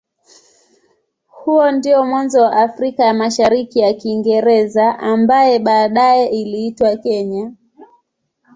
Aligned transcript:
Huo 1.27 1.71
ndio 1.71 2.05
mwanzo 2.05 2.41
wa 2.41 2.51
Afrika 2.57 3.03
ya 3.05 3.13
Mashariki 3.13 3.79
ya 3.79 3.93
Kiingereza 3.93 4.99
ambaye 4.99 5.59
baadaye 5.59 6.27
iliitwa 6.27 6.95
Kenya. 6.97 7.51